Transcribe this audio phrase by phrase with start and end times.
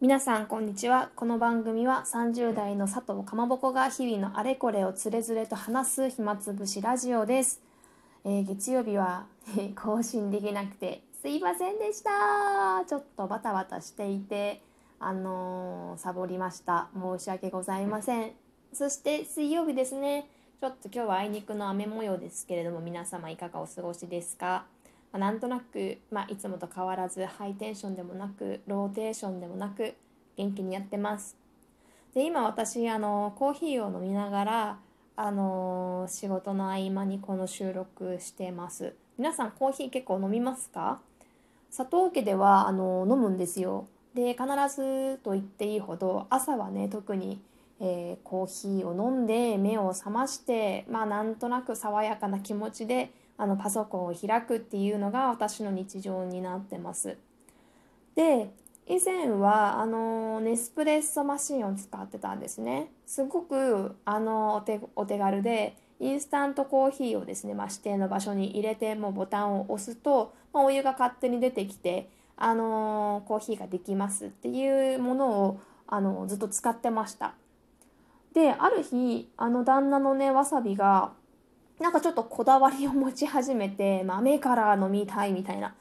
[0.00, 1.10] 皆さんこんにちは。
[1.14, 7.60] この番組は30代の佐藤かまぼこが日々のあれこれをつれづれと話す暇つぶしラジオです、
[8.24, 9.26] えー月曜日は
[9.76, 12.10] 更新できなくてすいませんでした。
[12.86, 14.62] ちょっとバタバタしていて
[14.98, 16.88] あのーサボりました。
[16.94, 18.32] 申し訳ございません。
[18.72, 20.30] そして水曜日ですね。
[20.60, 24.64] ちょっと今日はあいにくの雨模様ですけれども皆様いかがお過ごしですか？
[25.12, 29.94] まあなんとなく、まあ、いつもと変わらずハイテンションでもなくローテーションでもなく
[30.36, 31.36] 元気にやってます。
[32.14, 34.78] で今私あのコーヒーを飲みながら
[35.16, 38.94] あの仕事の合間にこの収録してます。
[39.18, 41.00] 皆さんコーヒー結構飲みますか？
[41.76, 43.86] 佐藤家ではあの飲むんですよ。
[44.14, 47.40] で必ずと言っていいほど朝はね特に、
[47.78, 48.46] えーコー
[48.78, 57.16] ヒーを飲んで目を覚ましてまあなんとなく爽やかな気持ちであのパソコンを開くっていうのが私の日常になってます。
[58.14, 58.50] で
[58.86, 62.90] 以前はあのネスプレッソマシンを使ってたんですね。
[63.06, 77.32] すごくあのお手お手軽でインスタントコーヒーをですね、まあ、指定の場所に入れてもうボタンを押すと、まあ、お湯が勝手に出てきてあのコーヒーができますっていうものをあのずっと使ってました。
[78.34, 81.12] である日あの旦那のねわさびが
[81.80, 85.74] なんかちょっとこだわりを持ち始めて 豆から飲みたいみたいな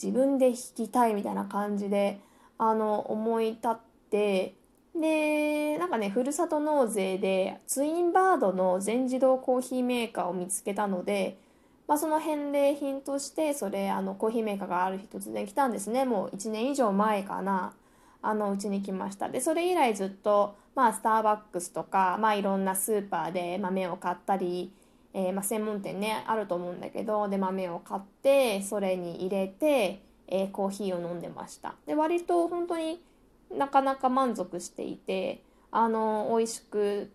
[0.00, 2.20] 自分で引きたいみたいな感じで
[2.58, 3.76] あの思い立っ
[4.10, 4.54] て
[4.94, 11.38] でなんかねふるさと納税でツインバードの全自動コーヒーメーカーを見つけたので、
[11.86, 16.04] まあ、その返礼品としてそれあのコーヒーメーカーがある日突然来たんですね。
[16.04, 17.72] もう1年以上前かな。
[18.20, 19.28] あのうちに来ました。
[19.28, 24.72] でそれ以来ずっと、まあ、スターバックスとか、まあ、いろんなスーパーで豆を買ったり
[25.18, 31.74] えーまあ、専門店ねあると思うんだけどで豆を買ってそれに入れて、えーコーヒーを飲んでました。
[31.86, 33.02] で割と本当に
[33.50, 37.10] なかなか満足していてあの美味しく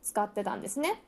[0.00, 1.02] 使ってたんですね。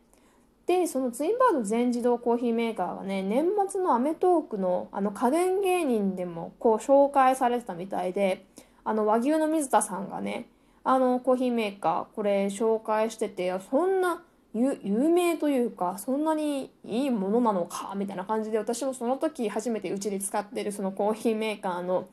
[0.66, 8.46] でそのツインバード全自動コーヒーメーカーがね年末の『アメトーークの』あの家電芸人でもこう紹介されてたみたいで
[8.82, 10.48] あの和牛の水田さんがね
[10.82, 14.22] あのコーヒーメーカーこれ紹介しててそんな
[14.54, 22.08] 有有名というかそんなにいいものなのかみたいな感じで私もその時初めてうちで使ってるそのコーヒーメーカーの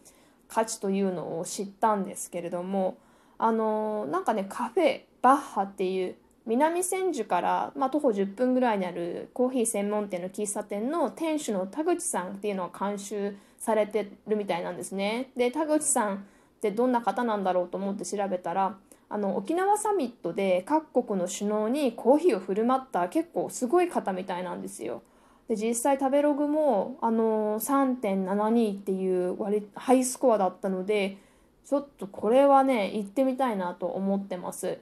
[0.48, 2.98] 価値というのを知ったんですけれども
[3.38, 15.30] あのなんかねカフェバッハっていう南千住から、まあ、徒歩10分ぐらいにあるコーヒー専門店の喫茶店の店主の田口さんっていうのが監修されてるみたいなんですね。
[15.38, 16.20] で田口さんっ
[16.62, 18.76] てどんな方なんだろうと思って調べたら
[19.10, 25.02] あの沖縄サミットで各国の首脳にコーヒーを振る舞った結構すごい方みたいなんですよ。
[25.48, 31.18] で実際食べログもあの3.72っていう割ハイスコアだったので
[31.66, 34.78] ちょっとこれはね行ってみたいなと思ってます。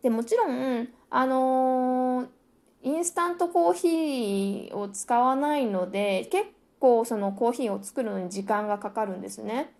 [0.00, 2.26] でもちろんあの
[2.82, 6.46] インスタントコーヒーを使わないので結
[6.78, 9.72] 構そのコーヒーを作るのに時間がかかるんですね。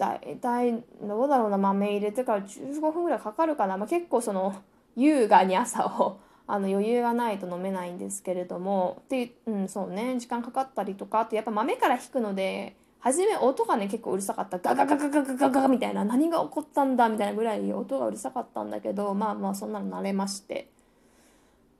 [0.00, 4.56] だいたいどうだろうな豆入れてから15分ぐらいかかるかな、まあ、結構その
[4.96, 6.18] 優雅に朝を
[6.48, 9.02] あの余裕がないと飲めないんですけれども。
[9.08, 10.18] で、うん、そうね。
[10.18, 14.58] 時間かかったりとかあとやっぱ豆から引くので初め音がね結構うるさかった。
[14.58, 20.70] ガガガガガガガガガみたいな何が起こったんだみたいなぐらい音がうるさかったんだけどまあまあそんなの慣れまして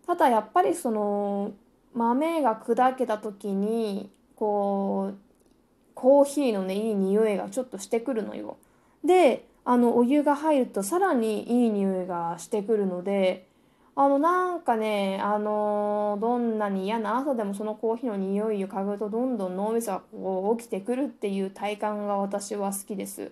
[0.07, 1.51] ただやっぱりその
[1.93, 5.30] 豆が砕けた時にこう
[6.01, 8.57] コーヒーのねいい匂いがちょっとしてくるのよ。
[9.05, 13.47] であのお湯が入るとさらにいい匂いがしてくるので
[13.95, 23.31] あのなんかねあのどんなに嫌な朝でもそのコーヒーの匂いを嗅ぐとどんどん脳みそがこう起きてくるっていう体感が私は好きです。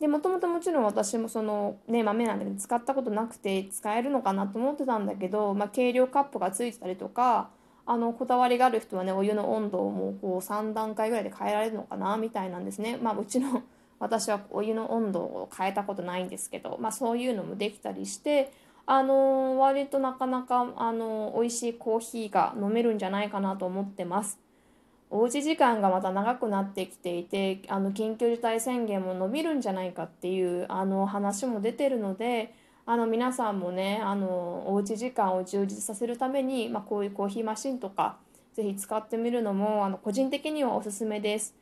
[0.00, 7.50] でもともともちろん私もそのね豆なんだけど使ったことなくて使えるのかなと思ってたんだけど、まあ、計量カップがついてたりとか
[7.84, 12.98] あのこだわりがある人はねお湯の温度をもうこう3段階ぐらいで変えられるのかなみたいなんですね。
[13.02, 13.62] まあ、うちの
[13.98, 18.52] 私はお湯の温度を変えたことないんですけど、まあ、そういうのもできたりして、
[18.84, 24.40] あの割となかなか、あの美味しいコーヒーが飲めるんじゃないかなと思ってます。
[25.08, 38.16] おうち時間がまた長くなってきていてあの緊急事態宣言も伸びるんじゃないかっていうあの話も出てるのであの皆さんもねあのおうち時間を充実させるために、まあ、こういうコーヒーマシンとか
[38.54, 41.54] ぜひ使ってみるのもあの個人的にはおすすめです。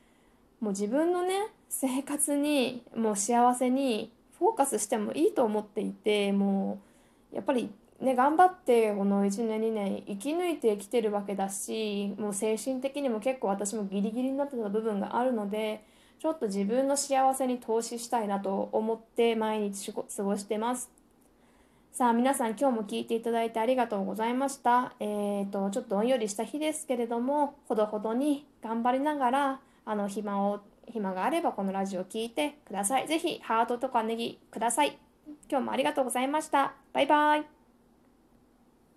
[0.60, 6.80] もう自分のね生活にもう幸せにフォーカスしてもいいと思っていても
[7.32, 7.70] うやっぱり
[8.00, 15.84] ね頑張ってこの1年2年生き抜いてきてるわけだしもう精神的にも結構私もギリギリになってた部分があるので
[16.18, 20.90] ちょっと自分の幸せに投資したいなと思って毎日過ごしてます
[21.92, 30.60] さあ皆さん今日も聞いていただいてありがとうございましたえーとちょっとおんよりした日ですけれどもほどほどに頑張りながらあの暇を
[30.90, 33.08] 暇があればこのラジオを聞いてください。
[33.08, 34.98] ぜひハートとかネギください。
[35.48, 36.74] 今日もありがとうございました。
[36.92, 37.59] バイバイ。